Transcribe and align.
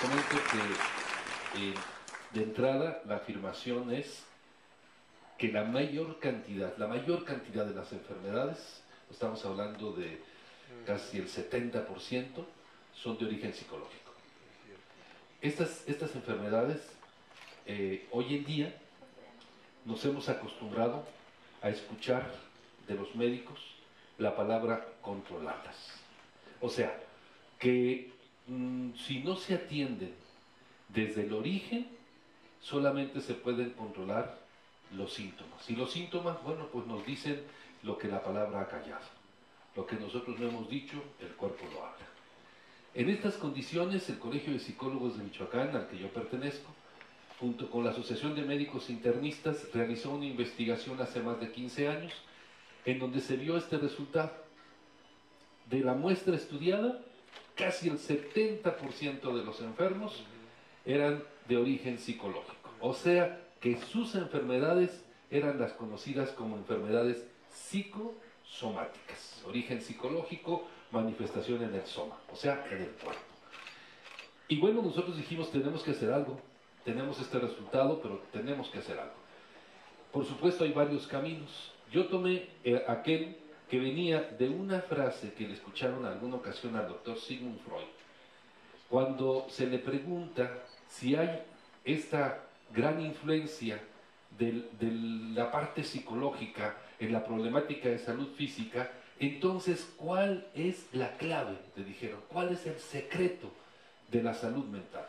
que 0.00 1.60
eh, 1.60 1.74
de 2.32 2.42
entrada 2.44 3.02
la 3.06 3.16
afirmación 3.16 3.92
es 3.92 4.22
que 5.36 5.48
la 5.48 5.64
mayor 5.64 6.20
cantidad, 6.20 6.76
la 6.76 6.86
mayor 6.86 7.24
cantidad 7.24 7.66
de 7.66 7.74
las 7.74 7.92
enfermedades, 7.92 8.80
estamos 9.10 9.44
hablando 9.44 9.92
de 9.92 10.22
casi 10.86 11.18
el 11.18 11.28
70%, 11.28 11.84
son 12.94 13.18
de 13.18 13.26
origen 13.26 13.52
psicológico. 13.52 14.12
Estas, 15.40 15.82
estas 15.88 16.14
enfermedades, 16.14 16.80
eh, 17.66 18.06
hoy 18.12 18.36
en 18.36 18.44
día, 18.44 18.74
nos 19.84 20.04
hemos 20.04 20.28
acostumbrado 20.28 21.04
a 21.60 21.70
escuchar 21.70 22.30
de 22.86 22.94
los 22.94 23.16
médicos 23.16 23.58
la 24.18 24.36
palabra 24.36 24.86
controlarlas. 25.02 25.76
O 26.60 26.68
sea, 26.68 26.96
que 27.58 28.12
mm, 28.48 28.94
si 28.94 29.20
no 29.20 29.36
se 29.36 29.54
atienden 29.54 30.14
desde 30.88 31.24
el 31.24 31.32
origen, 31.32 31.86
solamente 32.60 33.20
se 33.20 33.34
pueden 33.34 33.70
controlar 33.70 34.38
los 34.96 35.12
síntomas. 35.12 35.68
Y 35.68 35.76
los 35.76 35.92
síntomas, 35.92 36.42
bueno, 36.42 36.68
pues 36.72 36.86
nos 36.86 37.04
dicen 37.04 37.42
lo 37.82 37.98
que 37.98 38.08
la 38.08 38.22
palabra 38.22 38.62
ha 38.62 38.68
callado. 38.68 39.06
Lo 39.76 39.86
que 39.86 39.96
nosotros 39.96 40.38
no 40.38 40.48
hemos 40.48 40.68
dicho, 40.68 41.02
el 41.20 41.28
cuerpo 41.28 41.64
lo 41.72 41.84
habla. 41.84 42.06
En 42.94 43.08
estas 43.10 43.34
condiciones, 43.34 44.08
el 44.08 44.18
Colegio 44.18 44.52
de 44.52 44.58
Psicólogos 44.58 45.16
de 45.16 45.24
Michoacán, 45.24 45.76
al 45.76 45.88
que 45.88 45.98
yo 45.98 46.08
pertenezco, 46.08 46.70
junto 47.38 47.70
con 47.70 47.84
la 47.84 47.90
Asociación 47.90 48.34
de 48.34 48.42
Médicos 48.42 48.90
Internistas, 48.90 49.68
realizó 49.72 50.10
una 50.10 50.24
investigación 50.24 51.00
hace 51.00 51.20
más 51.20 51.38
de 51.38 51.52
15 51.52 51.88
años 51.88 52.12
en 52.84 52.98
donde 52.98 53.20
se 53.20 53.36
vio 53.36 53.56
este 53.56 53.78
resultado. 53.78 54.32
De 55.70 55.80
la 55.80 55.94
muestra 55.94 56.34
estudiada, 56.34 57.00
casi 57.58 57.88
el 57.88 57.98
70% 57.98 59.36
de 59.36 59.44
los 59.44 59.60
enfermos 59.60 60.22
eran 60.86 61.22
de 61.48 61.56
origen 61.56 61.98
psicológico. 61.98 62.70
O 62.80 62.94
sea, 62.94 63.40
que 63.60 63.76
sus 63.82 64.14
enfermedades 64.14 65.04
eran 65.30 65.58
las 65.58 65.72
conocidas 65.72 66.30
como 66.30 66.56
enfermedades 66.56 67.26
psicosomáticas. 67.50 69.42
Origen 69.46 69.82
psicológico, 69.82 70.66
manifestación 70.92 71.62
en 71.64 71.74
el 71.74 71.84
soma, 71.86 72.16
o 72.32 72.36
sea, 72.36 72.64
en 72.70 72.82
el 72.82 72.90
cuerpo. 72.90 73.20
Y 74.46 74.58
bueno, 74.58 74.80
nosotros 74.80 75.16
dijimos, 75.16 75.50
tenemos 75.50 75.82
que 75.82 75.90
hacer 75.90 76.10
algo, 76.12 76.40
tenemos 76.84 77.20
este 77.20 77.38
resultado, 77.38 78.00
pero 78.00 78.22
tenemos 78.32 78.68
que 78.68 78.78
hacer 78.78 78.98
algo. 78.98 79.14
Por 80.12 80.24
supuesto, 80.24 80.64
hay 80.64 80.72
varios 80.72 81.06
caminos. 81.06 81.72
Yo 81.92 82.06
tomé 82.06 82.48
eh, 82.64 82.82
aquel 82.86 83.36
que 83.68 83.78
venía 83.78 84.22
de 84.38 84.48
una 84.48 84.80
frase 84.80 85.32
que 85.34 85.46
le 85.46 85.54
escucharon 85.54 86.06
alguna 86.06 86.36
ocasión 86.36 86.76
al 86.76 86.88
doctor 86.88 87.18
Sigmund 87.18 87.60
Freud, 87.60 87.86
cuando 88.88 89.46
se 89.50 89.66
le 89.66 89.78
pregunta 89.78 90.50
si 90.88 91.14
hay 91.14 91.42
esta 91.84 92.40
gran 92.72 93.00
influencia 93.00 93.80
de, 94.38 94.64
la 95.34 95.50
parte 95.50 95.84
psicológica 95.84 96.76
en 96.98 97.12
la 97.12 97.24
problemática 97.24 97.88
de 97.88 97.98
salud 97.98 98.28
física, 98.36 98.90
entonces, 99.20 99.92
¿cuál 99.96 100.46
es 100.54 100.86
la 100.92 101.16
clave? 101.16 101.58
Le 101.76 101.84
dijeron, 101.84 102.20
¿cuál 102.28 102.52
es 102.52 102.66
el 102.66 102.78
secreto 102.78 103.50
de 104.10 104.22
la 104.22 104.32
salud 104.32 104.64
mental? 104.64 105.06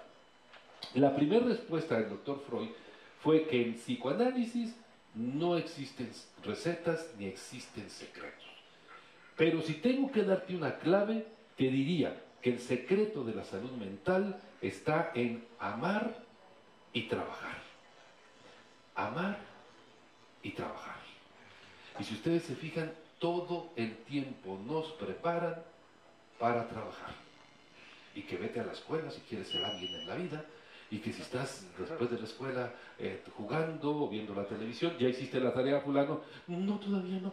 La 0.96 1.16
primera 1.16 1.46
respuesta 1.46 2.00
del 2.00 2.10
doctor 2.10 2.44
Freud 2.48 2.70
fue 3.22 3.46
que 3.48 3.62
en 3.62 3.76
psicoanálisis 3.76 4.76
no 5.14 5.58
existen 5.58 6.10
recetas 6.44 7.12
ni 7.18 7.26
existen 7.26 7.90
secretos. 7.90 8.49
Pero 9.40 9.62
si 9.62 9.76
tengo 9.76 10.12
que 10.12 10.24
darte 10.24 10.54
una 10.54 10.80
clave, 10.80 11.26
te 11.56 11.64
diría 11.64 12.14
que 12.42 12.50
el 12.50 12.60
secreto 12.60 13.24
de 13.24 13.34
la 13.34 13.46
salud 13.46 13.72
mental 13.72 14.38
está 14.62 15.14
en 15.16 15.46
amar 15.60 16.14
y 16.92 17.04
trabajar. 17.04 17.56
Amar 18.96 19.38
y 20.44 20.52
trabajar. 20.52 20.98
Y 22.02 22.04
si 22.04 22.16
ustedes 22.16 22.44
se 22.44 22.56
fijan, 22.56 22.92
todo 23.18 23.70
el 23.78 23.96
tiempo 24.00 24.60
nos 24.68 24.88
preparan 24.92 25.56
para 26.38 26.68
trabajar. 26.68 27.16
Y 28.16 28.24
que 28.24 28.36
vete 28.36 28.60
a 28.60 28.66
la 28.66 28.74
escuela 28.74 29.10
si 29.10 29.22
quieres 29.22 29.48
ser 29.48 29.64
alguien 29.64 29.96
en 29.96 30.06
la 30.06 30.16
vida. 30.16 30.46
Y 30.92 30.98
que 30.98 31.14
si 31.14 31.22
estás 31.22 31.66
después 31.78 32.12
de 32.12 32.20
la 32.20 32.26
escuela 32.26 32.74
eh, 32.98 33.24
jugando 33.38 34.04
o 34.04 34.10
viendo 34.10 34.36
la 34.36 34.44
televisión, 34.44 34.98
ya 35.00 35.08
hiciste 35.08 35.40
la 35.40 35.54
tarea 35.54 35.80
fulano. 35.80 36.24
No, 36.48 36.78
todavía 36.78 37.22
no. 37.22 37.32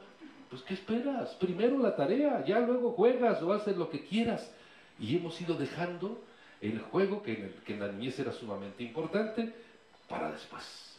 Pues 0.50 0.62
¿qué 0.62 0.74
esperas? 0.74 1.34
Primero 1.34 1.78
la 1.78 1.96
tarea, 1.96 2.44
ya 2.44 2.60
luego 2.60 2.92
juegas 2.92 3.42
o 3.42 3.52
haces 3.52 3.76
lo 3.76 3.90
que 3.90 4.04
quieras. 4.04 4.50
Y 4.98 5.16
hemos 5.16 5.40
ido 5.40 5.54
dejando 5.54 6.22
el 6.60 6.80
juego, 6.80 7.22
que 7.22 7.32
en, 7.32 7.54
que 7.64 7.74
en 7.74 7.80
la 7.80 7.92
niñez 7.92 8.18
era 8.18 8.32
sumamente 8.32 8.82
importante, 8.82 9.52
para 10.08 10.30
después. 10.30 10.98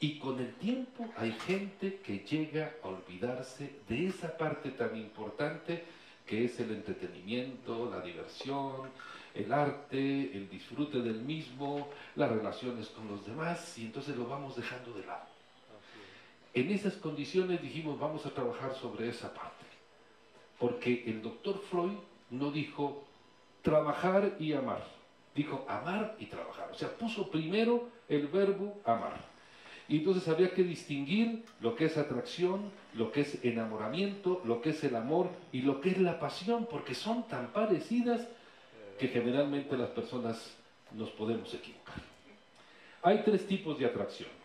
Y 0.00 0.18
con 0.18 0.38
el 0.38 0.52
tiempo 0.54 1.08
hay 1.16 1.32
gente 1.32 2.00
que 2.04 2.20
llega 2.20 2.72
a 2.82 2.88
olvidarse 2.88 3.70
de 3.88 4.08
esa 4.08 4.36
parte 4.36 4.70
tan 4.70 4.96
importante 4.96 5.84
que 6.26 6.44
es 6.44 6.58
el 6.60 6.70
entretenimiento, 6.70 7.90
la 7.90 8.00
diversión, 8.00 8.90
el 9.34 9.52
arte, 9.52 10.36
el 10.36 10.48
disfrute 10.48 11.00
del 11.00 11.22
mismo, 11.22 11.88
las 12.16 12.30
relaciones 12.30 12.88
con 12.88 13.08
los 13.08 13.26
demás, 13.26 13.76
y 13.78 13.86
entonces 13.86 14.16
lo 14.16 14.26
vamos 14.26 14.56
dejando 14.56 14.92
de 14.92 15.04
lado. 15.04 15.33
En 16.54 16.70
esas 16.70 16.94
condiciones 16.94 17.60
dijimos, 17.60 17.98
vamos 17.98 18.24
a 18.26 18.30
trabajar 18.30 18.74
sobre 18.76 19.08
esa 19.08 19.34
parte. 19.34 19.64
Porque 20.58 21.02
el 21.06 21.20
doctor 21.20 21.60
Freud 21.68 21.98
no 22.30 22.52
dijo 22.52 23.04
trabajar 23.62 24.36
y 24.38 24.52
amar. 24.52 24.84
Dijo 25.34 25.66
amar 25.68 26.14
y 26.20 26.26
trabajar. 26.26 26.70
O 26.70 26.74
sea, 26.74 26.96
puso 26.96 27.28
primero 27.28 27.88
el 28.08 28.28
verbo 28.28 28.80
amar. 28.84 29.34
Y 29.88 29.98
entonces 29.98 30.28
había 30.28 30.54
que 30.54 30.62
distinguir 30.62 31.44
lo 31.60 31.74
que 31.74 31.86
es 31.86 31.98
atracción, 31.98 32.70
lo 32.94 33.10
que 33.10 33.22
es 33.22 33.44
enamoramiento, 33.44 34.40
lo 34.44 34.62
que 34.62 34.70
es 34.70 34.82
el 34.84 34.94
amor 34.94 35.28
y 35.52 35.62
lo 35.62 35.80
que 35.80 35.90
es 35.90 35.98
la 35.98 36.20
pasión, 36.20 36.66
porque 36.70 36.94
son 36.94 37.26
tan 37.28 37.48
parecidas 37.48 38.26
que 38.98 39.08
generalmente 39.08 39.76
las 39.76 39.90
personas 39.90 40.56
nos 40.92 41.10
podemos 41.10 41.52
equivocar. 41.52 41.96
Hay 43.02 43.22
tres 43.24 43.46
tipos 43.46 43.78
de 43.78 43.86
atracción. 43.86 44.43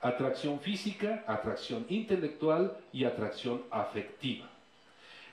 Atracción 0.00 0.60
física, 0.60 1.24
atracción 1.26 1.84
intelectual 1.88 2.76
y 2.92 3.04
atracción 3.04 3.62
afectiva. 3.70 4.48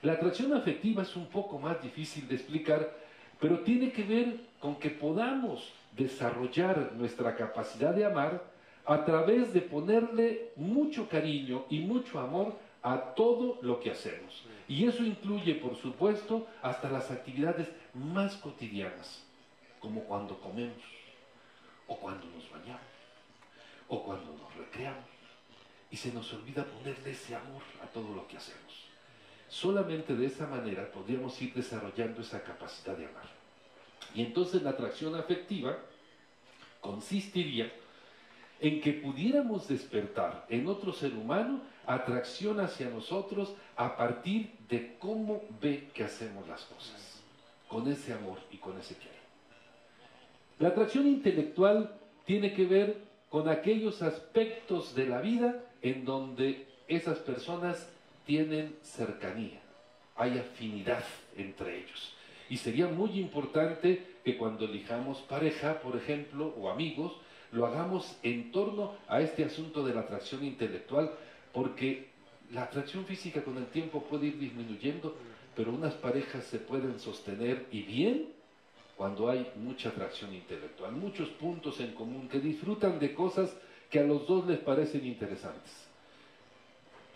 La 0.01 0.13
atracción 0.13 0.53
afectiva 0.53 1.03
es 1.03 1.15
un 1.15 1.27
poco 1.27 1.57
más 1.57 1.81
difícil 1.81 2.27
de 2.27 2.35
explicar 2.35 2.91
pero 3.39 3.59
tiene 3.59 3.91
que 3.91 4.03
ver 4.03 4.39
con 4.59 4.75
que 4.75 4.89
podamos 4.89 5.71
desarrollar 5.95 6.93
nuestra 6.93 7.35
capacidad 7.35 7.93
de 7.93 8.05
amar 8.05 8.43
a 8.85 9.05
través 9.05 9.53
de 9.53 9.61
ponerle 9.61 10.51
mucho 10.55 11.07
cariño 11.09 11.65
y 11.69 11.79
mucho 11.79 12.19
amor 12.19 12.55
a 12.81 12.97
todo 13.15 13.59
lo 13.61 13.79
que 13.79 13.91
hacemos. 13.91 14.43
Y 14.67 14.87
eso 14.87 15.03
incluye, 15.03 15.55
por 15.55 15.75
supuesto, 15.75 16.47
hasta 16.61 16.89
las 16.89 17.11
actividades 17.11 17.67
más 17.93 18.35
cotidianas, 18.37 19.23
como 19.79 20.01
cuando 20.03 20.39
comemos, 20.39 20.83
o 21.87 21.97
cuando 21.97 22.25
nos 22.27 22.49
bañamos, 22.49 22.81
o 23.87 24.03
cuando 24.03 24.33
nos 24.33 24.55
recreamos. 24.55 25.05
Y 25.89 25.97
se 25.97 26.11
nos 26.11 26.31
olvida 26.33 26.65
ponerle 26.65 27.11
ese 27.11 27.35
amor 27.35 27.61
a 27.81 27.87
todo 27.87 28.13
lo 28.13 28.27
que 28.27 28.37
hacemos. 28.37 28.87
Solamente 29.47 30.15
de 30.15 30.25
esa 30.25 30.47
manera 30.47 30.91
podríamos 30.91 31.41
ir 31.41 31.53
desarrollando 31.53 32.21
esa 32.21 32.43
capacidad 32.43 32.97
de 32.97 33.05
amar. 33.05 33.29
Y 34.13 34.21
entonces 34.21 34.61
la 34.63 34.71
atracción 34.71 35.15
afectiva 35.15 35.77
consistiría 36.81 37.71
en 38.59 38.81
que 38.81 38.93
pudiéramos 38.93 39.67
despertar 39.67 40.45
en 40.49 40.67
otro 40.67 40.91
ser 40.91 41.13
humano 41.13 41.61
atracción 41.85 42.59
hacia 42.59 42.89
nosotros 42.89 43.53
a 43.75 43.95
partir 43.95 44.51
de 44.67 44.97
cómo 44.97 45.43
ve 45.61 45.89
que 45.93 46.03
hacemos 46.03 46.47
las 46.47 46.63
cosas, 46.65 47.21
con 47.67 47.87
ese 47.87 48.13
amor 48.13 48.39
y 48.51 48.57
con 48.57 48.77
ese 48.77 48.95
querer. 48.95 49.15
La 50.59 50.69
atracción 50.69 51.07
intelectual 51.07 51.95
tiene 52.25 52.53
que 52.53 52.65
ver 52.65 53.06
con 53.29 53.49
aquellos 53.49 54.01
aspectos 54.01 54.95
de 54.95 55.07
la 55.07 55.21
vida 55.21 55.63
en 55.81 56.05
donde 56.05 56.65
esas 56.87 57.19
personas 57.19 57.89
tienen 58.25 58.75
cercanía, 58.81 59.59
hay 60.15 60.37
afinidad 60.37 61.03
entre 61.35 61.79
ellos. 61.79 62.13
Y 62.49 62.57
sería 62.57 62.87
muy 62.87 63.19
importante 63.19 64.15
que 64.23 64.37
cuando 64.37 64.65
elijamos 64.65 65.19
pareja, 65.19 65.79
por 65.81 65.97
ejemplo, 65.97 66.53
o 66.57 66.69
amigos, 66.69 67.13
lo 67.51 67.65
hagamos 67.65 68.17
en 68.23 68.51
torno 68.51 68.95
a 69.07 69.21
este 69.21 69.43
asunto 69.43 69.85
de 69.85 69.93
la 69.93 70.01
atracción 70.01 70.43
intelectual, 70.45 71.11
porque 71.53 72.07
la 72.51 72.63
atracción 72.63 73.05
física 73.05 73.43
con 73.43 73.57
el 73.57 73.65
tiempo 73.67 74.03
puede 74.03 74.27
ir 74.27 74.39
disminuyendo, 74.39 75.15
pero 75.55 75.71
unas 75.71 75.93
parejas 75.95 76.45
se 76.45 76.59
pueden 76.59 76.99
sostener 76.99 77.65
y 77.71 77.81
bien 77.81 78.36
cuando 78.97 79.29
hay 79.29 79.51
mucha 79.55 79.89
atracción 79.89 80.33
intelectual, 80.33 80.91
muchos 80.93 81.29
puntos 81.29 81.79
en 81.79 81.93
común 81.93 82.27
que 82.27 82.39
disfrutan 82.39 82.97
de 82.97 83.13
cosas 83.13 83.55
que 83.91 83.99
a 83.99 84.03
los 84.03 84.27
dos 84.27 84.47
les 84.47 84.57
parecen 84.57 85.05
interesantes. 85.05 85.87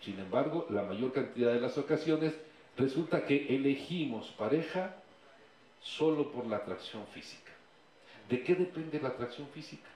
Sin 0.01 0.19
embargo, 0.19 0.68
la 0.69 0.83
mayor 0.83 1.12
cantidad 1.12 1.51
de 1.51 1.60
las 1.60 1.78
ocasiones 1.80 2.33
resulta 2.78 3.25
que 3.25 3.56
elegimos 3.56 4.28
pareja 4.38 4.95
solo 5.81 6.31
por 6.31 6.45
la 6.45 6.57
atracción 6.57 7.06
física. 7.07 7.51
¿De 8.30 8.44
qué 8.44 8.54
depende 8.54 9.01
la 9.01 9.10
atracción 9.10 9.48
física? 9.48 9.89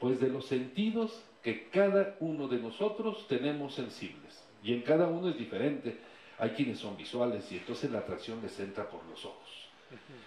Pues 0.00 0.18
de 0.20 0.28
los 0.28 0.46
sentidos 0.46 1.22
que 1.42 1.68
cada 1.68 2.16
uno 2.20 2.48
de 2.48 2.58
nosotros 2.58 3.26
tenemos 3.28 3.74
sensibles. 3.74 4.42
Y 4.62 4.72
en 4.72 4.80
cada 4.80 5.06
uno 5.06 5.28
es 5.28 5.36
diferente. 5.36 5.98
Hay 6.38 6.50
quienes 6.50 6.78
son 6.78 6.96
visuales 6.96 7.50
y 7.52 7.58
entonces 7.58 7.90
la 7.90 7.98
atracción 7.98 8.40
les 8.42 8.58
entra 8.58 8.88
por 8.88 9.04
los 9.04 9.24
ojos. 9.24 9.63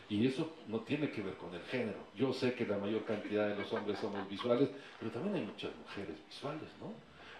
Y 0.09 0.25
eso 0.27 0.55
no 0.67 0.81
tiene 0.81 1.09
que 1.09 1.21
ver 1.21 1.35
con 1.35 1.53
el 1.53 1.61
género. 1.63 1.99
Yo 2.15 2.33
sé 2.33 2.53
que 2.53 2.65
la 2.65 2.77
mayor 2.77 3.03
cantidad 3.05 3.47
de 3.47 3.55
los 3.55 3.71
hombres 3.73 3.99
somos 3.99 4.27
visuales, 4.29 4.69
pero 4.99 5.11
también 5.11 5.35
hay 5.35 5.41
muchas 5.41 5.75
mujeres 5.75 6.15
visuales, 6.27 6.69
¿no? 6.79 6.93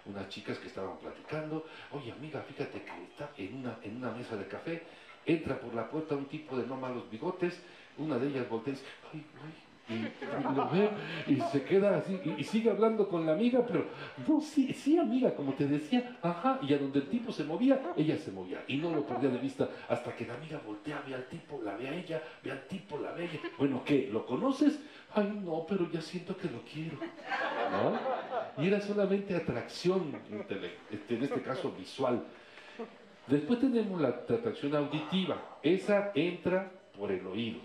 Unas 0.06 0.29
chicas 0.29 0.57
que 0.59 0.68
estaban 0.68 0.97
platicando, 1.00 1.65
oye 1.91 2.12
amiga, 2.12 2.41
fíjate 2.41 2.81
que 2.81 3.03
está 3.12 3.31
en 3.38 3.57
una, 3.57 3.77
en 3.83 3.97
una 3.97 4.12
mesa 4.12 4.38
de 4.38 4.47
café, 4.47 4.83
entra 5.25 5.59
por 5.59 5.74
la 5.74 5.89
puerta 5.89 6.15
un 6.15 6.27
tipo 6.27 6.57
de 6.57 6.65
no 6.65 6.77
malos 6.77 7.09
bigotes, 7.09 7.59
una 7.97 8.18
de 8.18 8.27
ellas 8.27 8.50
voltea 8.50 8.74
y 8.74 8.77
dice, 8.77 8.88
ay, 9.13 9.25
ay, 9.44 9.53
y, 9.89 10.56
lo 10.56 10.69
ve 10.69 10.89
y 11.28 11.39
se 11.51 11.63
queda 11.63 11.98
así 11.98 12.19
y, 12.38 12.44
sigue 12.44 12.69
hablando 12.69 13.07
con 13.07 13.25
la 13.25 13.34
amiga, 13.34 13.66
pero 13.66 13.86
no, 14.28 14.42
sí, 14.42 14.74
sí, 14.74 14.98
amiga, 14.98 15.34
como 15.34 15.54
te 15.54 15.68
decía, 15.68 16.18
ajá, 16.22 16.60
y 16.62 16.74
a 16.74 16.78
donde 16.78 17.00
el 17.00 17.07
tipo 17.07 17.31
se 17.31 17.44
movía, 17.44 17.94
ella 17.95 18.18
se 18.18 18.31
movía 18.31 18.63
y 18.68 18.78
no 18.78 18.92
lo 18.92 19.06
perdía 19.06 19.30
de 19.30 19.38
vista 19.38 19.69
hasta 19.88 20.16
que 20.16 20.25
la 20.25 20.34
amiga 20.34 20.60
voltea, 20.66 21.01
ve 21.07 21.16
al 21.16 21.25
tipo, 21.28 21.62
la 21.63 21.75
ve 21.75 21.88
a 21.88 21.95
ella, 21.95 22.22
ve 22.44 22.51
al 22.51 22.68
tipo, 22.68 22.98
la 23.00 23.12
ve 23.12 23.24
a 23.24 23.25
ella. 23.25 23.39
Bueno, 23.57 23.84
¿qué? 23.86 24.10
¿Lo 24.12 24.25
conoces? 24.25 24.80
Ay, 25.13 25.39
no, 25.44 25.66
pero 25.68 25.89
ya 25.89 26.01
siento 26.01 26.36
que 26.36 26.50
lo 26.50 26.62
quiero. 26.62 26.98
¿No? 27.72 28.63
Y 28.63 28.68
era 28.68 28.81
solamente 28.81 29.36
atracción, 29.36 30.13
este, 30.92 31.16
en 31.16 31.24
este 31.24 31.42
caso 31.42 31.72
visual. 31.72 32.24
Después 33.28 33.60
tenemos 33.60 34.00
la 34.00 34.10
atracción 34.10 34.75
auditiva. 34.75 35.60
Esa 35.62 36.12
entra 36.16 36.72
por 36.98 37.12
el 37.12 37.25
oído. 37.28 37.60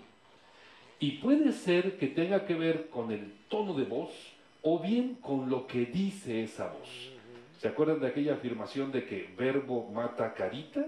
Y 1.03 1.17
puede 1.17 1.51
ser 1.51 1.97
que 1.97 2.07
tenga 2.07 2.45
que 2.45 2.55
ver 2.55 2.87
con 2.87 3.11
el 3.11 3.33
tono 3.49 3.73
de 3.73 3.83
voz 3.83 4.13
o 4.61 4.79
bien 4.79 5.15
con 5.15 5.49
lo 5.49 5.67
que 5.67 5.85
dice 5.85 6.45
esa 6.45 6.67
voz. 6.67 7.11
¿Se 7.59 7.67
acuerdan 7.67 7.99
de 7.99 8.07
aquella 8.07 8.35
afirmación 8.35 8.89
de 8.89 9.03
que 9.03 9.29
verbo 9.37 9.91
mata 9.91 10.33
carita? 10.33 10.85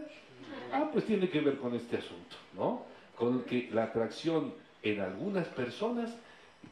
Ah, 0.71 0.87
pues 0.89 1.05
tiene 1.05 1.27
que 1.27 1.41
ver 1.41 1.57
con 1.57 1.75
este 1.75 1.97
asunto, 1.97 2.37
¿no? 2.53 2.85
Con 3.17 3.43
que 3.43 3.69
la 3.73 3.83
atracción 3.83 4.53
en 4.83 5.01
algunas 5.01 5.47
personas 5.47 6.15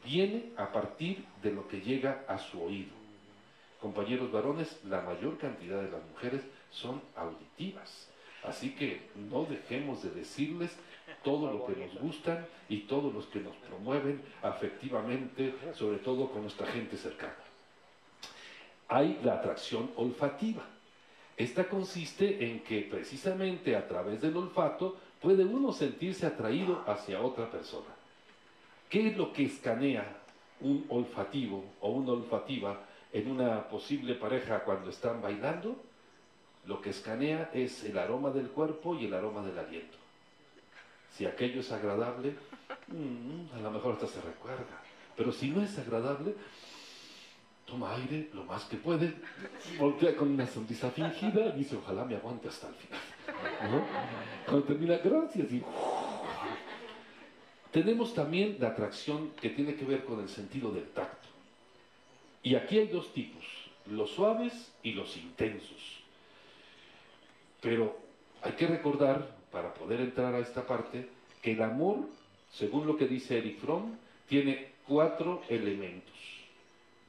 viene 0.02 0.46
a 0.56 0.72
partir 0.72 1.22
de 1.42 1.52
lo 1.52 1.68
que 1.68 1.82
llega 1.82 2.24
a 2.26 2.38
su 2.38 2.62
oído. 2.62 2.92
Compañeros 3.78 4.32
varones, 4.32 4.80
la 4.84 5.02
mayor 5.02 5.36
cantidad 5.36 5.82
de 5.82 5.90
las 5.90 6.02
mujeres 6.12 6.40
son 6.70 7.02
auditivas. 7.14 8.08
Así 8.42 8.70
que 8.70 9.02
no 9.30 9.44
dejemos 9.44 10.02
de 10.02 10.12
decirles 10.12 10.74
todo 11.24 11.50
lo 11.50 11.66
que 11.66 11.74
nos 11.74 11.98
gustan 11.98 12.46
y 12.68 12.80
todos 12.80 13.12
los 13.12 13.26
que 13.26 13.40
nos 13.40 13.56
promueven 13.56 14.22
afectivamente, 14.42 15.54
sobre 15.74 15.98
todo 15.98 16.30
con 16.30 16.42
nuestra 16.42 16.66
gente 16.68 16.96
cercana. 16.96 17.34
Hay 18.88 19.18
la 19.24 19.34
atracción 19.34 19.90
olfativa. 19.96 20.62
Esta 21.36 21.68
consiste 21.68 22.48
en 22.48 22.60
que 22.60 22.82
precisamente 22.82 23.74
a 23.74 23.88
través 23.88 24.20
del 24.20 24.36
olfato 24.36 24.96
puede 25.20 25.44
uno 25.44 25.72
sentirse 25.72 26.26
atraído 26.26 26.84
hacia 26.86 27.20
otra 27.20 27.50
persona. 27.50 27.88
¿Qué 28.88 29.08
es 29.08 29.16
lo 29.16 29.32
que 29.32 29.44
escanea 29.44 30.18
un 30.60 30.84
olfativo 30.88 31.64
o 31.80 31.90
una 31.90 32.12
olfativa 32.12 32.84
en 33.12 33.30
una 33.30 33.68
posible 33.68 34.14
pareja 34.14 34.60
cuando 34.60 34.90
están 34.90 35.20
bailando? 35.20 35.76
Lo 36.66 36.80
que 36.80 36.90
escanea 36.90 37.50
es 37.52 37.82
el 37.84 37.98
aroma 37.98 38.30
del 38.30 38.48
cuerpo 38.48 38.94
y 38.94 39.06
el 39.06 39.14
aroma 39.14 39.42
del 39.42 39.58
aliento. 39.58 40.03
Si 41.16 41.24
aquello 41.24 41.60
es 41.60 41.70
agradable, 41.70 42.34
mm, 42.88 43.56
a 43.56 43.60
lo 43.60 43.70
mejor 43.70 43.94
hasta 43.94 44.08
se 44.08 44.20
recuerda. 44.20 44.82
Pero 45.16 45.30
si 45.30 45.50
no 45.50 45.62
es 45.62 45.78
agradable, 45.78 46.34
toma 47.64 47.94
aire 47.94 48.30
lo 48.32 48.44
más 48.44 48.64
que 48.64 48.76
puede, 48.76 49.14
voltea 49.78 50.16
con 50.16 50.30
una 50.30 50.46
sonrisa 50.46 50.90
fingida 50.90 51.46
y 51.54 51.58
dice, 51.58 51.76
ojalá 51.76 52.04
me 52.04 52.16
aguante 52.16 52.48
hasta 52.48 52.68
el 52.68 52.74
final. 52.74 53.00
Cuando 54.44 54.66
termina, 54.66 54.98
gracias. 54.98 55.52
Y, 55.52 55.62
tenemos 57.70 58.14
también 58.14 58.56
la 58.60 58.68
atracción 58.68 59.30
que 59.40 59.50
tiene 59.50 59.74
que 59.74 59.84
ver 59.84 60.04
con 60.04 60.20
el 60.20 60.28
sentido 60.28 60.70
del 60.72 60.88
tacto. 60.90 61.28
Y 62.42 62.56
aquí 62.56 62.78
hay 62.78 62.88
dos 62.88 63.12
tipos, 63.12 63.44
los 63.86 64.10
suaves 64.10 64.72
y 64.82 64.92
los 64.92 65.16
intensos. 65.16 66.02
Pero 67.60 67.98
hay 68.42 68.52
que 68.52 68.66
recordar 68.66 69.43
para 69.54 69.72
poder 69.72 70.00
entrar 70.00 70.34
a 70.34 70.40
esta 70.40 70.66
parte, 70.66 71.08
que 71.40 71.52
el 71.52 71.62
amor, 71.62 71.98
según 72.50 72.88
lo 72.88 72.96
que 72.96 73.06
dice 73.06 73.38
Eric 73.38 73.60
Fromm, 73.60 73.96
tiene 74.28 74.72
cuatro 74.88 75.42
elementos. 75.48 76.12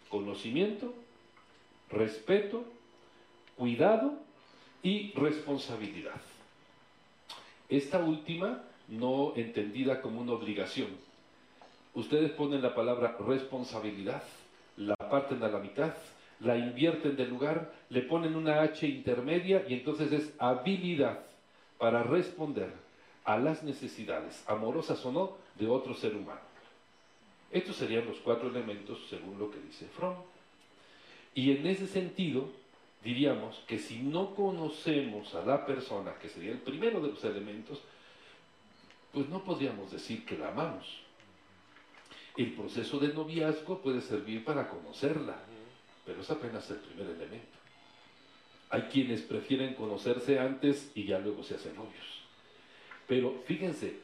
Conocimiento, 0.10 0.94
respeto, 1.90 2.64
cuidado 3.58 4.14
y 4.84 5.12
responsabilidad. 5.14 6.22
Esta 7.68 7.98
última 7.98 8.62
no 8.90 9.34
entendida 9.36 10.00
como 10.02 10.22
una 10.22 10.34
obligación. 10.34 10.90
Ustedes 11.96 12.30
ponen 12.32 12.62
la 12.62 12.76
palabra 12.76 13.18
responsabilidad, 13.26 14.22
la 14.78 14.96
parten 14.96 15.42
a 15.42 15.48
la 15.48 15.58
mitad, 15.58 15.96
la 16.42 16.56
invierten 16.58 17.16
de 17.16 17.26
lugar, 17.26 17.74
le 17.90 18.02
ponen 18.02 18.36
una 18.36 18.62
H 18.62 18.86
intermedia 18.86 19.66
y 19.68 19.74
entonces 19.74 20.12
es 20.12 20.34
habilidad 20.38 21.22
para 21.86 22.02
responder 22.02 22.74
a 23.26 23.38
las 23.38 23.62
necesidades, 23.62 24.44
amorosas 24.48 25.06
o 25.06 25.12
no, 25.12 25.38
de 25.54 25.68
otro 25.68 25.94
ser 25.94 26.16
humano. 26.16 26.42
Estos 27.52 27.76
serían 27.76 28.08
los 28.08 28.18
cuatro 28.22 28.50
elementos 28.50 29.06
según 29.08 29.38
lo 29.38 29.52
que 29.52 29.60
dice 29.60 29.86
Fromm. 29.96 30.16
Y 31.36 31.52
en 31.52 31.68
ese 31.68 31.86
sentido, 31.86 32.50
diríamos 33.04 33.64
que 33.68 33.78
si 33.78 34.00
no 34.00 34.34
conocemos 34.34 35.36
a 35.36 35.46
la 35.46 35.64
persona, 35.64 36.16
que 36.16 36.28
sería 36.28 36.54
el 36.54 36.58
primero 36.58 37.00
de 37.02 37.10
los 37.10 37.24
elementos, 37.24 37.80
pues 39.14 39.30
no 39.30 39.44
podríamos 39.44 39.92
decir 39.92 40.26
que 40.26 40.40
la 40.40 40.48
amamos. 40.48 41.04
El 42.36 42.54
proceso 42.54 42.98
de 42.98 43.14
noviazgo 43.14 43.80
puede 43.84 44.02
servir 44.02 44.44
para 44.44 44.70
conocerla, 44.70 45.38
pero 46.04 46.22
es 46.22 46.32
apenas 46.32 46.68
el 46.72 46.78
primer 46.78 47.12
elemento. 47.12 47.60
Hay 48.70 48.84
quienes 48.84 49.22
prefieren 49.22 49.76
conocerse 49.76 50.40
antes 50.40 50.92
y 50.96 51.06
ya 51.06 51.20
luego 51.20 51.44
se 51.44 51.56
hacen 51.56 51.76
novios. 51.76 52.24
Pero 53.08 53.44
fíjense, 53.46 54.00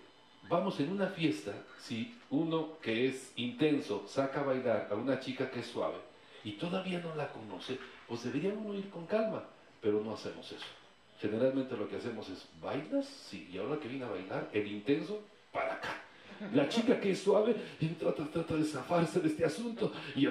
vamos 0.47 0.79
en 0.79 0.91
una 0.91 1.07
fiesta, 1.07 1.53
si 1.79 2.15
uno 2.29 2.77
que 2.81 3.07
es 3.07 3.33
intenso 3.35 4.05
saca 4.07 4.41
a 4.41 4.43
bailar 4.43 4.87
a 4.91 4.95
una 4.95 5.19
chica 5.19 5.49
que 5.49 5.61
es 5.61 5.67
suave 5.67 5.97
y 6.43 6.53
todavía 6.53 6.99
no 6.99 7.15
la 7.15 7.27
conoce, 7.29 7.79
pues 8.07 8.23
debería 8.23 8.53
uno 8.53 8.77
ir 8.77 8.89
con 8.89 9.05
calma, 9.07 9.43
pero 9.81 10.01
no 10.03 10.13
hacemos 10.13 10.51
eso. 10.51 10.65
Generalmente 11.19 11.77
lo 11.77 11.87
que 11.87 11.97
hacemos 11.97 12.29
es, 12.29 12.47
¿bailas? 12.61 13.05
Sí, 13.05 13.49
y 13.51 13.57
ahora 13.57 13.79
que 13.79 13.87
viene 13.87 14.05
a 14.05 14.09
bailar, 14.09 14.49
el 14.53 14.67
intenso, 14.67 15.21
para 15.51 15.73
acá. 15.73 16.01
La 16.53 16.67
chica 16.67 16.99
que 16.99 17.11
es 17.11 17.21
suave 17.21 17.55
trata, 17.99 18.55
de 18.55 18.63
zafarse 18.63 19.19
de 19.19 19.27
este 19.27 19.45
asunto 19.45 19.91
y 20.15 20.27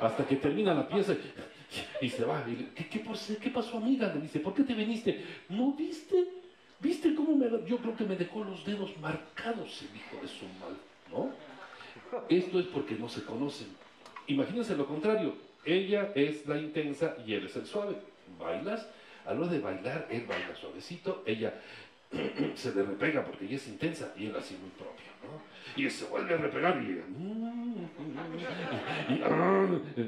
hasta 0.00 0.26
que 0.26 0.36
termina 0.36 0.74
la 0.74 0.88
pieza 0.88 1.14
se 1.70 2.24
va. 2.24 2.44
¿Qué, 2.74 2.88
qué, 2.88 3.50
pasó, 3.50 3.78
amiga? 3.78 4.12
Le 4.14 4.20
dice, 4.20 4.40
¿por 4.40 4.54
qué 4.54 4.62
te 4.62 4.74
viniste? 4.74 5.24
¿No 5.48 5.72
viste? 5.72 6.24
¿Viste 6.80 7.14
cómo 7.14 7.36
me.? 7.36 7.46
Yo 7.66 7.78
creo 7.78 7.96
que 7.96 8.04
me 8.04 8.16
dejó 8.16 8.44
los 8.44 8.64
dedos 8.64 8.96
marcados 8.98 9.82
el 9.82 9.96
hijo 9.96 10.22
de 10.22 10.28
su 10.28 10.44
mal, 10.60 10.76
¿no? 11.10 11.32
Esto 12.28 12.60
es 12.60 12.66
porque 12.66 12.94
no 12.94 13.08
se 13.08 13.24
conocen. 13.24 13.68
Imagínense 14.26 14.76
lo 14.76 14.86
contrario. 14.86 15.34
Ella 15.64 16.12
es 16.14 16.46
la 16.46 16.58
intensa 16.58 17.16
y 17.26 17.34
él 17.34 17.46
es 17.46 17.56
el 17.56 17.66
suave. 17.66 17.96
¿Bailas? 18.38 18.86
A 19.26 19.34
lo 19.34 19.48
de 19.48 19.58
bailar, 19.58 20.06
él 20.08 20.24
baila 20.26 20.54
suavecito, 20.54 21.24
ella 21.26 21.52
se 22.54 22.72
le 22.74 22.84
repega 22.84 23.24
porque 23.24 23.44
ella 23.44 23.56
es 23.56 23.66
intensa 23.66 24.12
y 24.16 24.26
él 24.26 24.36
así 24.36 24.54
muy 24.54 24.70
propio, 24.70 25.06
¿no? 25.24 25.82
Y 25.82 25.90
se 25.90 26.04
vuelve 26.04 26.34
a 26.34 26.36
repegar 26.36 26.80
y, 26.80 27.02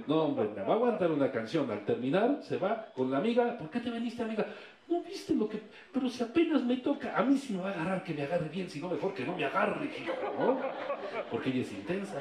no, 0.06 0.22
hombre, 0.22 0.48
me 0.54 0.62
va 0.62 0.72
a 0.72 0.76
aguantar 0.76 1.10
una 1.10 1.30
canción. 1.30 1.70
Al 1.70 1.84
terminar, 1.84 2.40
se 2.42 2.56
va 2.56 2.86
con 2.94 3.10
la 3.10 3.18
amiga. 3.18 3.58
¿Por 3.58 3.70
qué 3.70 3.80
te 3.80 3.90
veniste, 3.90 4.22
amiga? 4.22 4.46
No 4.88 5.02
viste 5.02 5.34
lo 5.34 5.48
que. 5.48 5.60
Pero 5.92 6.08
si 6.08 6.22
apenas 6.22 6.62
me 6.62 6.78
toca, 6.78 7.16
a 7.16 7.22
mí 7.22 7.36
sí 7.36 7.52
me 7.52 7.62
va 7.62 7.70
a 7.70 7.72
agarrar, 7.72 8.04
que 8.04 8.14
me 8.14 8.22
agarre 8.22 8.48
bien, 8.48 8.68
si 8.68 8.80
no, 8.80 8.88
mejor 8.88 9.14
que 9.14 9.24
no 9.24 9.36
me 9.36 9.44
agarre, 9.44 9.90
¿no? 10.38 10.58
Porque 11.30 11.50
ella 11.50 11.62
es 11.62 11.72
intensa. 11.72 12.20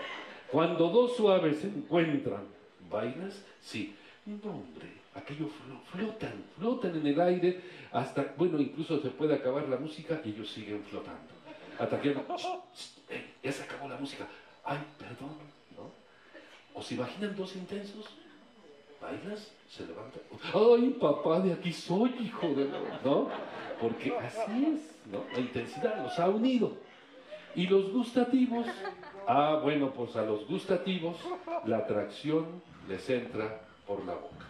Cuando 0.52 0.90
dos 0.90 1.16
suaves 1.16 1.60
se 1.60 1.68
encuentran, 1.68 2.44
¿bailas? 2.90 3.44
Sí. 3.62 3.96
No, 4.26 4.52
hombre, 4.52 4.88
aquello 5.16 5.48
flotan, 5.92 6.44
flotan 6.58 6.98
en 6.98 7.08
el 7.08 7.22
aire 7.22 7.62
hasta, 7.92 8.34
bueno, 8.38 8.60
incluso 8.60 9.02
se 9.02 9.10
puede 9.10 9.36
acabar 9.36 9.68
la 9.70 9.78
música 9.78 10.20
y 10.26 10.30
ellos 10.30 10.52
siguen 10.52 10.84
flotando. 10.84 11.38
Hasta 11.80 12.02
que 12.02 12.14
ya 13.44 13.52
se 13.52 13.64
acabó 13.64 13.88
la 13.88 13.98
música. 13.98 14.28
Ay, 14.64 14.80
perdón, 14.98 15.30
¿O 16.78 16.82
se 16.84 16.94
imaginan 16.94 17.36
dos 17.36 17.56
intensos? 17.56 18.06
¿Bailas? 19.02 19.52
Se 19.68 19.86
levanta. 19.88 20.20
Ay, 20.54 20.96
papá, 21.02 21.40
de 21.40 21.54
aquí 21.54 21.74
soy, 21.74 22.14
hijo 22.22 22.48
de... 22.50 22.70
¿No? 23.04 23.30
Porque 23.82 24.16
así 24.16 24.66
es, 24.66 24.96
¿no? 25.12 25.24
La 25.34 25.40
intensidad 25.40 26.04
los 26.04 26.20
ha 26.20 26.30
unido. 26.30 26.78
Y 27.56 27.66
los 27.66 27.92
gustativos, 27.92 28.68
ah, 29.28 29.60
bueno, 29.64 29.92
pues 29.92 30.16
a 30.16 30.22
los 30.24 30.48
gustativos 30.48 31.18
la 31.66 31.78
atracción 31.78 32.62
les 32.88 33.10
entra 33.10 33.62
por 33.88 34.06
la 34.06 34.14
boca. 34.14 34.46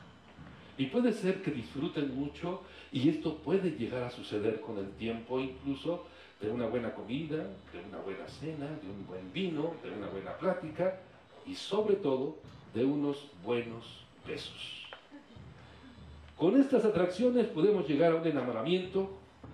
Y 0.78 0.88
puede 0.88 1.14
ser 1.14 1.42
que 1.42 1.52
disfruten 1.52 2.14
mucho 2.14 2.64
y 2.92 3.08
esto 3.08 3.38
puede 3.38 3.72
llegar 3.72 4.04
a 4.04 4.12
suceder 4.12 4.60
con 4.60 4.78
el 4.78 4.92
tiempo 4.92 5.40
incluso 5.40 6.06
de 6.42 6.52
una 6.52 6.68
buena 6.68 6.94
comida, 6.94 7.38
de 7.38 7.80
una 7.88 8.00
buena 8.00 8.28
cena, 8.28 8.66
de 8.66 8.90
un 8.90 9.08
buen 9.08 9.32
vino, 9.32 9.74
de 9.82 9.92
una 9.92 10.08
buena 10.08 10.38
plática 10.38 11.00
y 11.48 11.56
sobre 11.56 11.96
todo 11.96 12.36
de 12.74 12.86
unos 12.86 13.30
buenos 13.44 14.06
besos. 14.28 14.86
Con 16.38 16.60
estas 16.60 16.86
atracciones 16.86 17.48
podemos 17.48 17.88
llegar 17.88 18.12
a 18.12 18.16
un 18.16 18.28
enamoramiento 18.28 19.10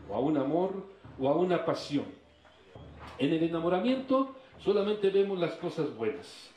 o 0.10 0.16
a 0.16 0.20
un 0.20 0.38
amor 0.38 0.86
o 1.20 1.30
a 1.30 1.36
una 1.36 1.64
pasión. 1.64 2.06
En 3.18 3.32
el 3.32 3.44
enamoramiento 3.44 4.36
solamente 4.60 5.10
vemos 5.10 5.40
las 5.40 5.54
cosas 5.54 5.96
buenas, 5.96 6.50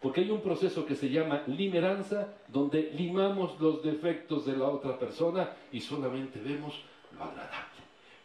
porque 0.00 0.20
hay 0.20 0.30
un 0.30 0.40
proceso 0.40 0.86
que 0.86 0.94
se 0.94 1.10
llama 1.10 1.42
limeranza, 1.46 2.34
donde 2.48 2.92
limamos 2.92 3.58
los 3.60 3.82
defectos 3.82 4.46
de 4.46 4.56
la 4.56 4.68
otra 4.68 4.98
persona 4.98 5.50
y 5.72 5.80
solamente 5.80 6.38
vemos 6.38 6.74
lo 7.16 7.24
agradable. 7.24 7.76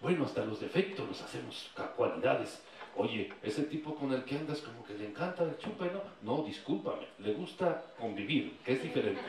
Bueno, 0.01 0.25
hasta 0.25 0.45
los 0.45 0.59
defectos 0.59 1.07
los 1.07 1.21
hacemos 1.21 1.71
cualidades. 1.95 2.61
Oye, 2.95 3.31
ese 3.41 3.63
tipo 3.63 3.95
con 3.95 4.11
el 4.11 4.23
que 4.23 4.37
andas 4.37 4.59
como 4.59 4.83
que 4.83 4.93
le 4.93 5.07
encanta 5.07 5.43
el 5.43 5.57
chupe, 5.57 5.85
¿no? 5.85 6.01
No, 6.23 6.43
discúlpame, 6.43 7.07
le 7.19 7.33
gusta 7.33 7.83
convivir, 7.99 8.57
que 8.65 8.73
es 8.73 8.83
diferente. 8.83 9.21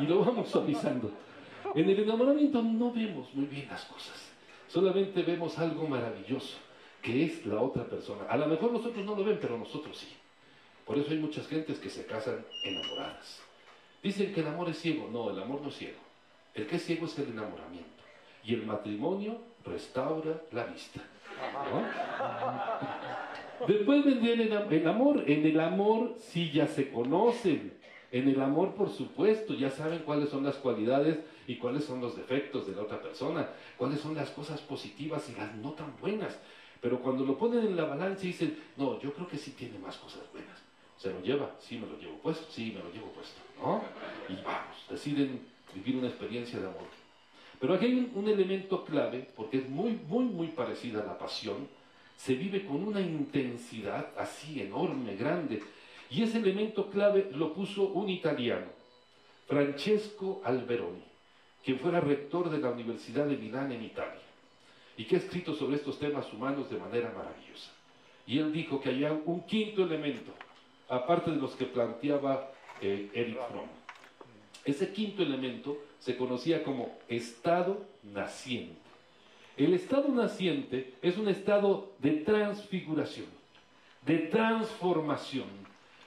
Y 0.00 0.06
lo 0.06 0.24
vamos 0.24 0.48
suavizando. 0.48 1.10
En 1.74 1.90
el 1.90 2.00
enamoramiento 2.00 2.62
no 2.62 2.92
vemos 2.92 3.32
muy 3.34 3.46
bien 3.46 3.68
las 3.68 3.84
cosas. 3.84 4.30
Solamente 4.68 5.22
vemos 5.22 5.58
algo 5.58 5.86
maravilloso, 5.86 6.56
que 7.02 7.24
es 7.24 7.44
la 7.46 7.60
otra 7.60 7.84
persona. 7.84 8.24
A 8.28 8.36
lo 8.36 8.46
mejor 8.46 8.72
nosotros 8.72 9.04
no 9.04 9.14
lo 9.14 9.24
ven, 9.24 9.38
pero 9.40 9.58
nosotros 9.58 9.96
sí. 9.96 10.08
Por 10.84 10.98
eso 10.98 11.10
hay 11.10 11.18
muchas 11.18 11.46
gentes 11.48 11.78
que 11.78 11.90
se 11.90 12.06
casan 12.06 12.44
enamoradas. 12.64 13.40
Dicen 14.02 14.32
que 14.32 14.40
el 14.40 14.46
amor 14.46 14.68
es 14.68 14.78
ciego. 14.78 15.08
No, 15.12 15.30
el 15.30 15.40
amor 15.40 15.60
no 15.60 15.68
es 15.68 15.76
ciego. 15.76 15.98
El 16.54 16.66
que 16.66 16.76
es 16.76 16.84
ciego 16.84 17.06
es 17.06 17.18
el 17.18 17.28
enamoramiento. 17.28 18.02
Y 18.44 18.54
el 18.54 18.64
matrimonio 18.64 19.40
restaura 19.66 20.40
la 20.52 20.64
vista. 20.64 21.00
Después 23.66 24.04
vendría 24.04 24.34
el, 24.34 24.86
amor. 24.86 25.24
En 25.26 25.44
el 25.46 25.60
amor 25.60 26.14
sí 26.18 26.50
ya 26.50 26.66
se 26.66 26.90
conocen. 26.90 27.74
En 28.12 28.28
el 28.28 28.40
amor, 28.40 28.74
por 28.74 28.90
supuesto, 28.90 29.54
ya 29.54 29.70
saben 29.70 30.00
cuáles 30.00 30.28
son 30.28 30.44
las 30.44 30.56
cualidades 30.56 31.18
y 31.46 31.56
cuáles 31.56 31.84
son 31.84 32.00
los 32.00 32.16
defectos 32.16 32.66
de 32.66 32.74
la 32.74 32.82
otra 32.82 33.00
persona, 33.00 33.48
cuáles 33.76 34.00
son 34.00 34.14
las 34.14 34.30
cosas 34.30 34.60
positivas 34.60 35.28
y 35.28 35.34
las 35.34 35.54
no 35.56 35.72
tan 35.72 35.96
buenas. 36.00 36.38
Pero 36.80 37.00
cuando 37.00 37.24
lo 37.24 37.36
ponen 37.36 37.66
en 37.66 37.76
la 37.76 37.84
balanza 37.84 38.24
y 38.24 38.28
dicen, 38.28 38.58
no, 38.76 39.00
yo 39.00 39.12
creo 39.12 39.26
que 39.26 39.38
sí 39.38 39.52
tiene 39.52 39.78
más 39.78 39.96
cosas 39.96 40.22
buenas. 40.32 40.56
¿Se 40.96 41.12
lo 41.12 41.20
lleva? 41.20 41.50
Sí, 41.58 41.78
me 41.78 41.86
lo 41.86 41.98
llevo 41.98 42.16
puesto. 42.18 42.46
Sí, 42.50 42.72
me 42.74 42.82
lo 42.82 42.90
llevo 42.92 43.08
puesto. 43.08 43.40
¿no? 43.60 43.82
Y 44.28 44.36
vamos, 44.42 44.76
deciden 44.88 45.40
vivir 45.74 45.96
una 45.96 46.08
experiencia 46.08 46.58
de 46.58 46.66
amor. 46.66 47.05
Pero 47.60 47.74
aquí 47.74 47.86
hay 47.86 48.10
un, 48.14 48.28
elemento 48.28 48.84
clave, 48.84 49.28
porque 49.34 49.58
es 49.58 49.68
muy, 49.68 49.98
muy, 50.08 50.24
muy 50.24 50.48
parecida 50.48 51.00
a 51.00 51.06
la 51.06 51.18
pasión, 51.18 51.68
se 52.16 52.34
vive 52.34 52.64
con 52.64 52.86
una 52.86 53.00
intensidad 53.00 54.08
así 54.18 54.60
enorme, 54.60 55.16
grande. 55.16 55.62
Y 56.10 56.22
ese 56.22 56.38
elemento 56.38 56.90
clave 56.90 57.30
lo 57.32 57.52
puso 57.54 57.88
un 57.88 58.08
italiano, 58.08 58.66
Francesco 59.46 60.42
Alberoni, 60.44 61.02
quien 61.64 61.78
fuera 61.78 62.00
rector 62.00 62.50
de 62.50 62.58
la 62.58 62.70
Universidad 62.70 63.26
de 63.26 63.36
Milán 63.36 63.72
en 63.72 63.84
Italia, 63.84 64.20
y 64.96 65.04
que 65.04 65.16
ha 65.16 65.18
escrito 65.18 65.54
sobre 65.54 65.76
estos 65.76 65.98
temas 65.98 66.30
humanos 66.32 66.70
de 66.70 66.78
manera 66.78 67.12
maravillosa. 67.16 67.70
Y 68.26 68.38
él 68.38 68.52
dijo 68.52 68.80
que 68.80 68.90
había 68.90 69.12
un 69.12 69.46
quinto 69.46 69.82
elemento, 69.82 70.32
aparte 70.88 71.30
de 71.30 71.36
los 71.36 71.54
que 71.54 71.66
planteaba 71.66 72.50
eh, 72.80 73.10
Eric 73.14 73.38
Fromm. 73.48 73.85
Ese 74.66 74.92
quinto 74.92 75.22
elemento 75.22 75.78
se 76.00 76.16
conocía 76.16 76.64
como 76.64 76.98
estado 77.08 77.86
naciente. 78.02 78.74
El 79.56 79.72
estado 79.74 80.08
naciente 80.08 80.94
es 81.00 81.16
un 81.16 81.28
estado 81.28 81.92
de 82.00 82.10
transfiguración, 82.10 83.28
de 84.04 84.18
transformación, 84.18 85.46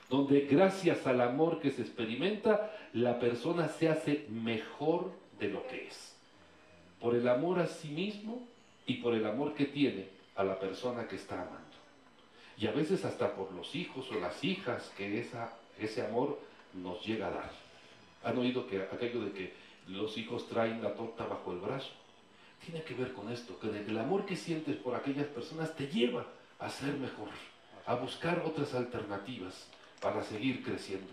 donde 0.10 0.42
gracias 0.42 1.08
al 1.08 1.22
amor 1.22 1.62
que 1.62 1.72
se 1.72 1.84
experimenta, 1.84 2.76
la 2.92 3.18
persona 3.18 3.70
se 3.70 3.88
hace 3.88 4.26
mejor 4.30 5.14
de 5.40 5.48
lo 5.48 5.66
que 5.68 5.88
es. 5.88 6.18
Por 7.00 7.16
el 7.16 7.30
amor 7.30 7.60
a 7.60 7.66
sí 7.66 7.88
mismo 7.88 8.46
y 8.86 8.96
por 8.96 9.16
el 9.16 9.26
amor 9.26 9.54
que 9.54 9.66
tiene 9.66 10.08
a 10.36 10.44
la 10.44 10.60
persona 10.60 11.08
que 11.08 11.16
está 11.16 11.36
amando. 11.42 11.60
Y 12.58 12.68
a 12.68 12.72
veces 12.72 13.06
hasta 13.06 13.36
por 13.36 13.54
los 13.54 13.74
hijos 13.74 14.12
o 14.12 14.20
las 14.20 14.44
hijas 14.44 14.92
que 14.98 15.18
esa, 15.20 15.54
ese 15.80 16.06
amor 16.06 16.40
nos 16.74 17.06
llega 17.06 17.28
a 17.28 17.32
dar. 17.32 17.69
Han 18.24 18.38
oído 18.38 18.68
que 18.68 18.82
aquello 18.82 19.22
de 19.22 19.32
que 19.32 19.54
los 19.88 20.18
hijos 20.18 20.48
traen 20.48 20.84
la 20.84 20.94
torta 20.94 21.26
bajo 21.26 21.52
el 21.52 21.60
brazo. 21.60 21.92
Tiene 22.64 22.84
que 22.84 22.94
ver 22.94 23.14
con 23.14 23.32
esto, 23.32 23.58
que 23.60 23.68
el 23.68 23.98
amor 23.98 24.26
que 24.26 24.36
sientes 24.36 24.76
por 24.78 24.96
aquellas 24.96 25.28
personas 25.28 25.76
te 25.76 25.88
lleva 25.88 26.26
a 26.60 26.70
ser 26.70 26.94
mejor, 26.96 27.30
a 27.86 27.96
buscar 27.96 28.44
otras 28.46 28.74
alternativas 28.74 29.68
para 30.02 30.24
seguir 30.24 30.64
creciendo. 30.64 31.12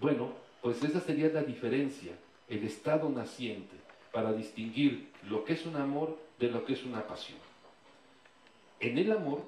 Bueno, 0.00 0.32
pues 0.62 0.82
esa 0.82 1.00
sería 1.00 1.28
la 1.28 1.42
diferencia, 1.42 2.12
el 2.48 2.64
estado 2.64 3.08
naciente, 3.10 3.76
para 4.12 4.32
distinguir 4.32 5.10
lo 5.24 5.44
que 5.44 5.52
es 5.52 5.66
un 5.66 5.76
amor 5.76 6.18
de 6.38 6.50
lo 6.50 6.64
que 6.64 6.72
es 6.72 6.84
una 6.84 7.06
pasión. 7.06 7.38
En 8.80 8.96
el 8.96 9.12
amor, 9.12 9.42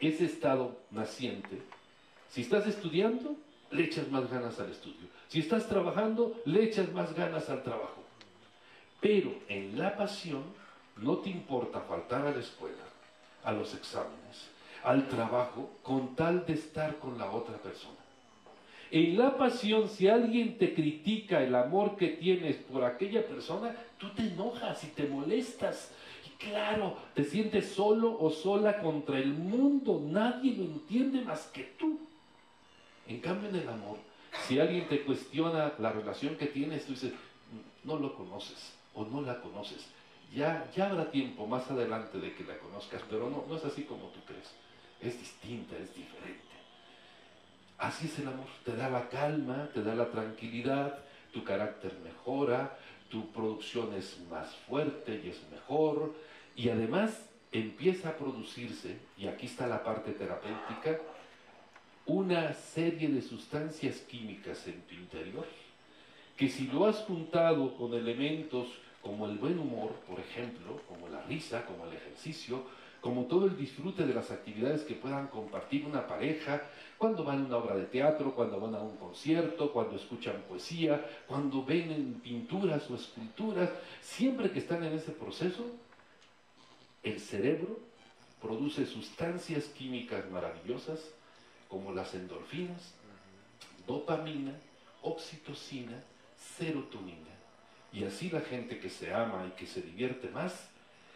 ese 0.00 0.24
estado 0.24 0.76
naciente, 0.90 1.60
si 2.30 2.40
estás 2.40 2.66
estudiando, 2.66 3.36
le 3.70 3.84
echas 3.84 4.10
más 4.10 4.30
ganas 4.30 4.58
al 4.60 4.70
estudio. 4.70 5.08
Si 5.28 5.40
estás 5.40 5.66
trabajando, 5.68 6.40
le 6.44 6.64
echas 6.64 6.92
más 6.92 7.14
ganas 7.14 7.48
al 7.50 7.62
trabajo. 7.62 8.02
Pero 9.00 9.34
en 9.48 9.78
la 9.78 9.96
pasión 9.96 10.42
no 10.96 11.18
te 11.18 11.30
importa 11.30 11.80
faltar 11.80 12.26
a 12.26 12.30
la 12.30 12.40
escuela, 12.40 12.84
a 13.42 13.52
los 13.52 13.74
exámenes, 13.74 14.48
al 14.82 15.08
trabajo, 15.08 15.70
con 15.82 16.14
tal 16.14 16.46
de 16.46 16.54
estar 16.54 16.98
con 16.98 17.18
la 17.18 17.30
otra 17.30 17.56
persona. 17.56 17.98
En 18.90 19.18
la 19.18 19.36
pasión, 19.36 19.88
si 19.88 20.06
alguien 20.06 20.56
te 20.56 20.72
critica 20.72 21.42
el 21.42 21.54
amor 21.54 21.96
que 21.96 22.08
tienes 22.08 22.56
por 22.56 22.84
aquella 22.84 23.26
persona, 23.26 23.74
tú 23.98 24.08
te 24.10 24.22
enojas 24.22 24.84
y 24.84 24.86
te 24.88 25.08
molestas. 25.08 25.90
Y 26.24 26.30
claro, 26.36 26.96
te 27.12 27.24
sientes 27.24 27.70
solo 27.70 28.16
o 28.18 28.30
sola 28.30 28.78
contra 28.78 29.18
el 29.18 29.34
mundo. 29.34 30.00
Nadie 30.00 30.54
lo 30.56 30.64
entiende 30.64 31.22
más 31.22 31.46
que 31.48 31.64
tú. 31.76 31.98
En 33.06 33.20
cambio, 33.20 33.48
en 33.48 33.56
el 33.56 33.68
amor, 33.68 33.98
si 34.46 34.58
alguien 34.58 34.88
te 34.88 35.04
cuestiona 35.04 35.74
la 35.78 35.92
relación 35.92 36.36
que 36.36 36.46
tienes, 36.46 36.86
tú 36.86 36.92
dices, 36.92 37.12
no 37.84 37.96
lo 37.98 38.14
conoces 38.14 38.72
o 38.94 39.04
no 39.04 39.20
la 39.20 39.40
conoces. 39.40 39.86
Ya, 40.34 40.68
ya 40.74 40.90
habrá 40.90 41.10
tiempo 41.10 41.46
más 41.46 41.70
adelante 41.70 42.18
de 42.18 42.34
que 42.34 42.44
la 42.44 42.58
conozcas, 42.58 43.02
pero 43.08 43.30
no, 43.30 43.44
no 43.48 43.56
es 43.56 43.64
así 43.64 43.82
como 43.82 44.08
tú 44.08 44.20
crees. 44.26 44.50
Es 45.00 45.18
distinta, 45.18 45.76
es 45.76 45.94
diferente. 45.94 46.42
Así 47.78 48.06
es 48.06 48.18
el 48.18 48.28
amor. 48.28 48.46
Te 48.64 48.74
da 48.74 48.88
la 48.88 49.08
calma, 49.08 49.68
te 49.74 49.82
da 49.82 49.94
la 49.94 50.10
tranquilidad, 50.10 50.98
tu 51.32 51.44
carácter 51.44 51.92
mejora, 52.02 52.78
tu 53.10 53.30
producción 53.32 53.94
es 53.94 54.18
más 54.30 54.54
fuerte 54.68 55.20
y 55.22 55.28
es 55.28 55.40
mejor. 55.50 56.14
Y 56.56 56.68
además 56.70 57.28
empieza 57.52 58.10
a 58.10 58.16
producirse, 58.16 58.98
y 59.16 59.28
aquí 59.28 59.46
está 59.46 59.66
la 59.66 59.84
parte 59.84 60.12
terapéutica, 60.12 60.98
una 62.06 62.52
serie 62.52 63.08
de 63.08 63.22
sustancias 63.22 63.96
químicas 64.00 64.66
en 64.66 64.82
tu 64.82 64.94
interior, 64.94 65.46
que 66.36 66.48
si 66.48 66.66
lo 66.66 66.86
has 66.86 66.98
juntado 66.98 67.76
con 67.76 67.94
elementos 67.94 68.68
como 69.02 69.26
el 69.26 69.38
buen 69.38 69.58
humor, 69.58 69.92
por 70.08 70.18
ejemplo, 70.20 70.80
como 70.88 71.08
la 71.08 71.22
risa, 71.22 71.64
como 71.66 71.86
el 71.86 71.94
ejercicio, 71.94 72.62
como 73.00 73.26
todo 73.26 73.46
el 73.46 73.56
disfrute 73.56 74.06
de 74.06 74.14
las 74.14 74.30
actividades 74.30 74.82
que 74.82 74.94
puedan 74.94 75.28
compartir 75.28 75.84
una 75.84 76.06
pareja, 76.06 76.62
cuando 76.96 77.22
van 77.22 77.42
a 77.42 77.46
una 77.46 77.56
obra 77.58 77.76
de 77.76 77.84
teatro, 77.84 78.34
cuando 78.34 78.58
van 78.58 78.74
a 78.74 78.80
un 78.80 78.96
concierto, 78.96 79.72
cuando 79.72 79.96
escuchan 79.96 80.42
poesía, 80.48 81.04
cuando 81.26 81.62
ven 81.64 81.90
en 81.90 82.14
pinturas 82.14 82.90
o 82.90 82.94
esculturas, 82.94 83.70
siempre 84.00 84.50
que 84.50 84.58
están 84.58 84.82
en 84.84 84.94
ese 84.94 85.12
proceso, 85.12 85.66
el 87.02 87.20
cerebro 87.20 87.78
produce 88.40 88.86
sustancias 88.86 89.64
químicas 89.66 90.30
maravillosas 90.30 91.00
como 91.68 91.92
las 91.92 92.14
endorfinas, 92.14 92.94
dopamina, 93.86 94.52
oxitocina, 95.02 96.02
serotonina. 96.36 97.30
Y 97.92 98.04
así 98.04 98.30
la 98.30 98.40
gente 98.40 98.78
que 98.78 98.90
se 98.90 99.12
ama 99.14 99.46
y 99.48 99.56
que 99.56 99.66
se 99.66 99.82
divierte 99.82 100.28
más, 100.28 100.68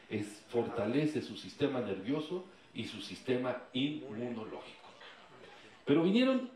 es, 0.09 0.43
fortalece 0.49 1.23
su 1.23 1.37
sistema 1.37 1.81
nervioso 1.81 2.45
y 2.75 2.85
su 2.85 3.01
sistema 3.03 3.65
inmunológico. 3.73 4.89
Pero 5.85 6.03
vinieron 6.03 6.51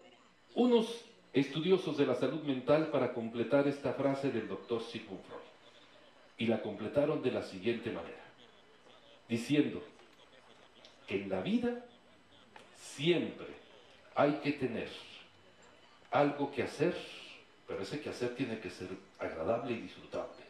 unos 0.54 1.04
estudiosos 1.32 1.96
de 1.96 2.06
la 2.06 2.14
salud 2.14 2.42
mental 2.42 2.88
para 2.90 3.14
completar 3.14 3.66
esta 3.66 3.94
frase 3.94 4.30
del 4.30 4.48
doctor 4.48 4.82
Sigmund 4.82 5.22
Freud. 5.24 5.40
Y 6.38 6.46
la 6.46 6.62
completaron 6.62 7.22
de 7.22 7.30
la 7.30 7.42
siguiente 7.42 7.90
manera, 7.90 8.24
diciendo, 9.28 9.82
que 11.06 11.22
en 11.22 11.28
la 11.30 11.40
vida 11.40 11.84
siempre 12.76 13.61
hay 14.14 14.32
que 14.42 14.52
tener 14.52 14.88
algo 16.10 16.52
que 16.52 16.62
hacer, 16.62 16.94
pero 17.66 17.82
ese 17.82 18.00
que 18.00 18.10
hacer 18.10 18.34
tiene 18.34 18.58
que 18.60 18.70
ser 18.70 18.88
agradable 19.18 19.72
y 19.72 19.80
disfrutable. 19.80 20.42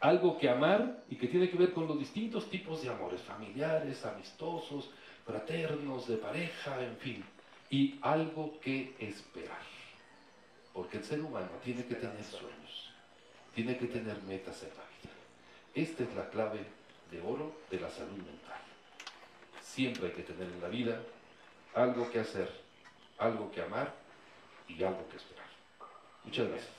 Algo 0.00 0.38
que 0.38 0.48
amar 0.48 1.02
y 1.08 1.16
que 1.16 1.26
tiene 1.26 1.50
que 1.50 1.56
ver 1.56 1.72
con 1.72 1.88
los 1.88 1.98
distintos 1.98 2.48
tipos 2.50 2.82
de 2.82 2.90
amores, 2.90 3.20
familiares, 3.22 4.04
amistosos, 4.04 4.90
fraternos, 5.26 6.06
de 6.06 6.16
pareja, 6.16 6.82
en 6.82 6.96
fin. 6.98 7.24
Y 7.70 7.98
algo 8.02 8.60
que 8.60 8.94
esperar. 8.98 9.66
Porque 10.72 10.98
el 10.98 11.04
ser 11.04 11.20
humano 11.20 11.50
tiene 11.64 11.84
que 11.84 11.96
tener 11.96 12.22
sueños, 12.22 12.92
tiene 13.54 13.76
que 13.76 13.86
tener 13.86 14.22
metas 14.22 14.62
en 14.62 14.68
la 14.68 14.74
vida. 14.74 15.14
Esta 15.74 16.04
es 16.04 16.14
la 16.14 16.28
clave 16.30 16.60
de 17.10 17.20
oro 17.20 17.52
de 17.70 17.80
la 17.80 17.90
salud 17.90 18.16
mental. 18.16 18.60
Siempre 19.60 20.06
hay 20.06 20.12
que 20.12 20.22
tener 20.22 20.48
en 20.48 20.60
la 20.60 20.68
vida 20.68 21.00
algo 21.74 22.10
que 22.10 22.20
hacer, 22.20 22.50
algo 23.18 23.50
que 23.50 23.62
amar 23.62 23.92
y 24.66 24.82
algo 24.82 25.08
que 25.08 25.16
esperar. 25.16 25.46
Muchas 26.24 26.48
gracias. 26.48 26.77